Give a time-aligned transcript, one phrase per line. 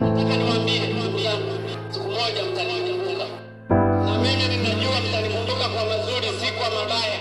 [0.00, 1.52] Nataka niwaambie ndugu zangu,
[1.90, 3.26] siku moja mtanikumbuka,
[4.04, 7.17] na mimi ninajua mtanikumbuka kwa mazuri, si kwa mabaya.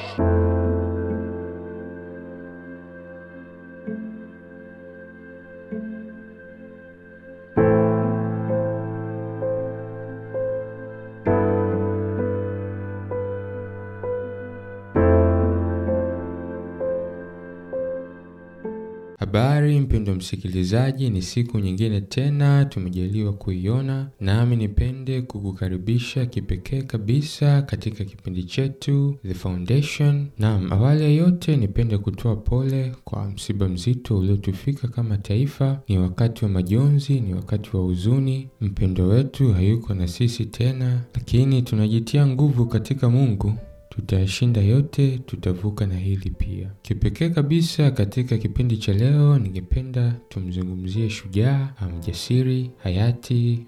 [19.31, 28.05] Habari mpendwa msikilizaji, ni siku nyingine tena tumejaliwa kuiona, nami nipende kukukaribisha kipekee kabisa katika
[28.05, 30.27] kipindi chetu The Foundation.
[30.39, 35.81] Naam, awali ya yote nipende kutoa pole kwa msiba mzito uliotufika kama taifa.
[35.87, 38.47] Ni wakati wa majonzi, ni wakati wa huzuni.
[38.61, 43.53] Mpendo wetu hayuko na sisi tena, lakini tunajitia nguvu katika Mungu
[43.97, 46.69] tutayashinda yote, tutavuka na hili pia.
[46.81, 53.65] Kipekee kabisa katika kipindi cha leo, ningependa tumzungumzie shujaa mjasiri hayati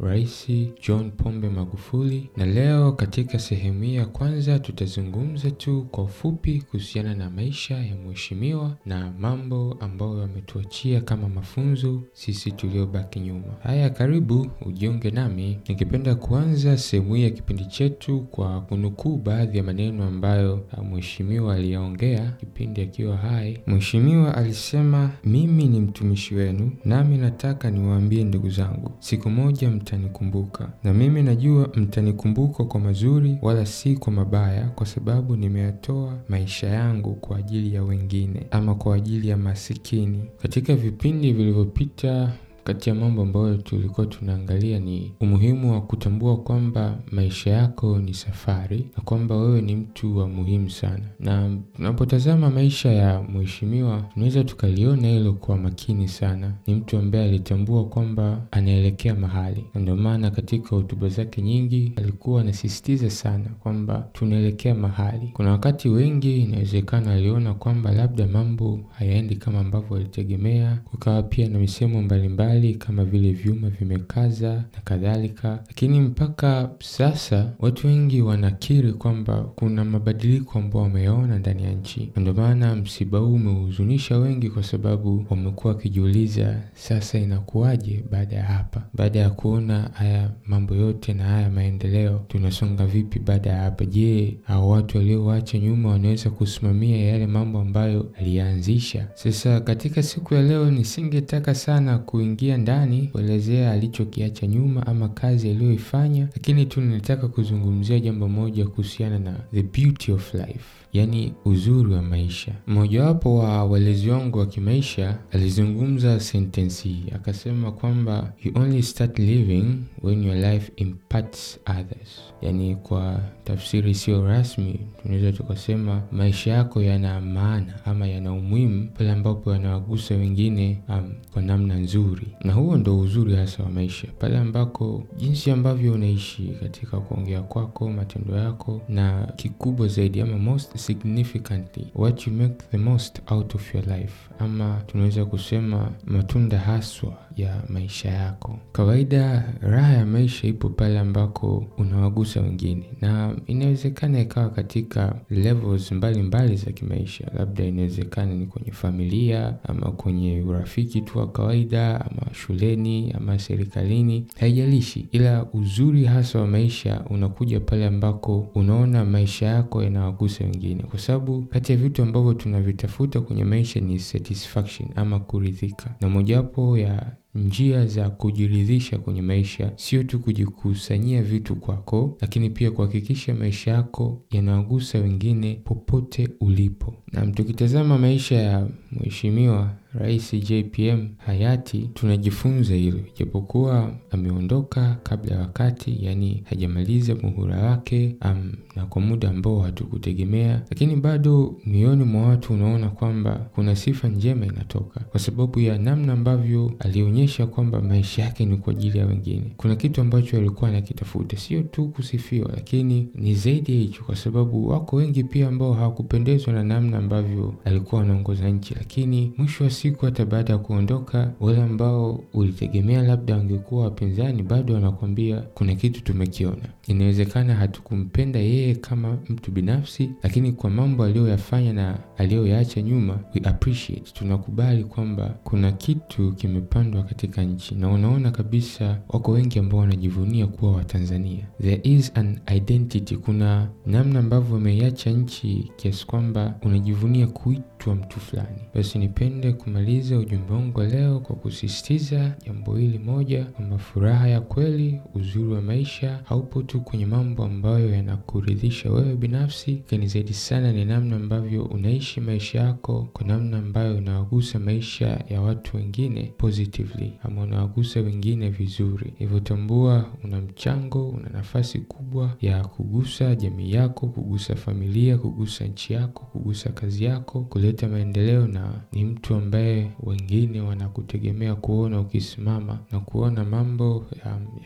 [0.00, 0.48] Rais
[0.86, 7.14] John Pombe Magufuli, na leo katika sehemu hii ya kwanza tutazungumza tu kwa ufupi kuhusiana
[7.14, 13.54] na maisha ya mheshimiwa na mambo ambayo ametuachia kama mafunzo sisi tuliobaki nyuma.
[13.62, 15.58] Haya, karibu ujiunge nami.
[15.68, 22.30] Ningependa kuanza sehemu hii ya kipindi chetu kwa kunukuu baadhi ya maneno ambayo mheshimiwa aliyaongea
[22.40, 23.58] kipindi akiwa hai.
[23.66, 30.94] Mheshimiwa alisema, mimi ni mtumishi wenu, nami nataka niwaambie ndugu zangu, siku moja mtanikumbuka, na
[30.94, 37.36] mimi najua mtanikumbuka kwa mazuri, wala si kwa mabaya, kwa sababu nimeyatoa maisha yangu kwa
[37.38, 40.20] ajili ya wengine, ama kwa ajili ya masikini.
[40.42, 42.32] Katika vipindi vilivyopita
[42.64, 48.86] kati ya mambo ambayo tulikuwa tunaangalia ni umuhimu wa kutambua kwamba maisha yako ni safari
[48.96, 51.02] na kwamba wewe ni mtu wa muhimu sana.
[51.20, 56.52] Na tunapotazama maisha ya mheshimiwa, tunaweza tukaliona hilo kwa makini sana.
[56.66, 62.40] Ni mtu ambaye alitambua kwamba anaelekea mahali, na ndio maana katika hotuba zake nyingi alikuwa
[62.40, 65.30] anasisitiza sana kwamba tunaelekea mahali.
[65.32, 71.58] Kuna wakati wengi inawezekana aliona kwamba labda mambo hayaendi kama ambavyo alitegemea, kukawa pia na
[71.58, 79.42] misemo mbalimbali kama vile vyuma vimekaza na kadhalika, lakini mpaka sasa watu wengi wanakiri kwamba
[79.42, 82.12] kuna mabadiliko ambayo wameona ndani ya nchi.
[82.16, 88.82] Ndio maana msiba huu umehuzunisha wengi, kwa sababu wamekuwa wakijiuliza sasa inakuwaje baada ya hapa,
[88.94, 93.84] baada ya kuona haya mambo yote na haya maendeleo, tunasonga vipi baada ya hapa?
[93.84, 99.08] Je, hao watu waliowacha nyuma wanaweza kusimamia yale mambo ambayo aliyaanzisha?
[99.14, 106.28] Sasa katika siku ya leo nisingetaka sana kuingia ndani kuelezea alichokiacha nyuma ama kazi aliyoifanya,
[106.34, 112.02] lakini tu ninataka kuzungumzia jambo moja kuhusiana na the beauty of life, yaani uzuri wa
[112.02, 112.52] maisha.
[112.66, 119.64] Mmojawapo wa walezi wangu wa kimaisha alizungumza sentensi hii, akasema kwamba you only start living
[120.02, 122.20] when your life impacts others.
[122.42, 129.10] Yaani kwa tafsiri isiyo rasmi tunaweza tukasema maisha yako yana maana ama yana umuhimu pale
[129.12, 134.38] ambapo yanawagusa wengine um, kwa namna nzuri na huo ndo uzuri hasa wa maisha, pale
[134.38, 141.86] ambako jinsi ambavyo unaishi katika kuongea kwako, matendo yako, na kikubwa zaidi ama most significantly
[141.94, 147.62] what you make the most out of your life, ama tunaweza kusema matunda haswa ya
[147.68, 148.58] maisha yako.
[148.72, 156.22] Kawaida raha ya maisha ipo pale ambako unawagusa wengine, na inawezekana ikawa katika levels mbalimbali
[156.22, 157.30] mbali za kimaisha.
[157.38, 164.26] Labda inawezekana ni kwenye familia ama kwenye urafiki tu wa kawaida ama shuleni ama serikalini,
[164.40, 165.08] haijalishi.
[165.12, 171.42] Ila uzuri hasa wa maisha unakuja pale ambako unaona maisha yako yanawagusa wengine, kwa sababu
[171.42, 177.86] kati ya vitu ambavyo tunavitafuta kwenye maisha ni satisfaction ama kuridhika, na mojawapo ya njia
[177.86, 184.98] za kujiridhisha kwenye maisha sio tu kujikusanyia vitu kwako, lakini pia kuhakikisha maisha yako yanawagusa
[184.98, 186.94] wengine popote ulipo.
[187.12, 195.98] Na tukitazama maisha ya mheshimiwa Rais JPM hayati tunajifunza hilo, japokuwa ameondoka kabla ya wakati,
[196.00, 202.52] yani hajamaliza muhula wake am, na kwa muda ambao hatukutegemea, lakini bado mioyoni mwa watu
[202.52, 205.00] unaona kwamba kuna sifa njema inatoka.
[205.00, 209.52] Kwa sababu ya namna ambavyo alionyesha kwamba maisha yake ni kwa ajili ya wengine.
[209.56, 214.68] Kuna kitu ambacho alikuwa anakitafuta, sio tu kusifiwa, lakini ni zaidi ya hicho, kwa sababu
[214.68, 220.04] wako wengi pia ambao hawakupendezwa na namna ambavyo alikuwa anaongoza nchi, lakini mwisho wa siku
[220.06, 226.62] hata baada ya kuondoka, wale ambao ulitegemea labda wangekuwa wapinzani, bado wanakwambia kuna kitu tumekiona.
[226.86, 234.12] Inawezekana hatukumpenda yeye kama mtu binafsi, lakini kwa mambo aliyoyafanya na aliyoyaacha nyuma, we appreciate,
[234.12, 240.72] tunakubali kwamba kuna kitu kimepandwa katika nchi, na unaona kabisa wako wengi ambao wanajivunia kuwa
[240.72, 241.46] Watanzania.
[241.60, 248.58] There is an identity, kuna namna ambavyo wameiacha nchi kiasi kwamba unajivunia kuitwa mtu fulani.
[248.74, 254.40] Basi nipende kumaliza ujumbe wangu wa leo kwa kusisitiza jambo hili moja, kwamba furaha ya
[254.40, 260.72] kweli, uzuri wa maisha haupo tu kwenye mambo ambayo yanakuridhisha wewe binafsi, lakini zaidi sana
[260.72, 267.12] ni namna ambavyo unaishi maisha yako, kwa namna ambayo unawagusa maisha ya watu wengine positively,
[267.22, 269.12] ama unawagusa wengine vizuri.
[269.18, 275.92] Hivyo tambua una mchango, una nafasi kubwa ya kugusa jamii yako, kugusa familia, kugusa nchi
[275.92, 283.00] yako, kugusa kazi yako, kuleta maendeleo, na ni mtu ambaye wengine wanakutegemea kuona ukisimama na
[283.00, 284.06] kuona mambo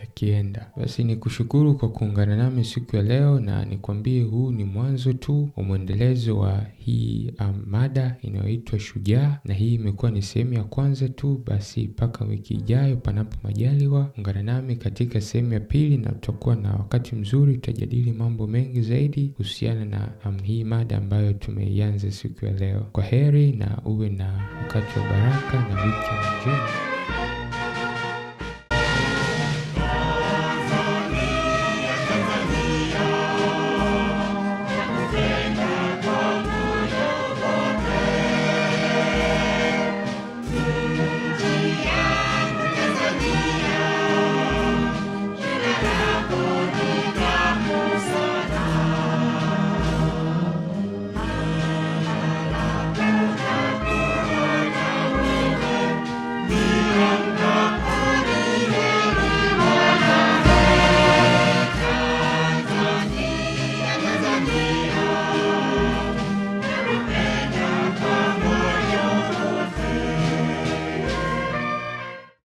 [0.00, 0.70] yakienda.
[0.76, 5.48] Basi ni kushukuru kwa kuungana nami siku ya leo, na nikwambie huu ni mwanzo tu
[5.56, 11.08] wa mwendelezo wa hii um, mada inayoitwa Shujaa, na hii imekuwa ni sehemu ya kwanza
[11.08, 11.43] tu.
[11.46, 16.72] Basi mpaka wiki ijayo, panapo majaliwa, ungana nami katika sehemu ya pili, na tutakuwa na
[16.72, 22.52] wakati mzuri, tutajadili mambo mengi zaidi kuhusiana na um, hii mada ambayo tumeianza siku ya
[22.52, 22.81] leo.
[22.93, 24.32] Kwa heri na uwe na
[24.62, 26.10] wakati wa baraka na wiki
[26.43, 26.95] njema.